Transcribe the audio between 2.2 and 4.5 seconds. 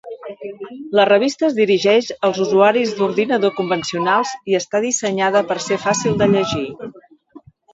als usuaris d'ordinador convencionals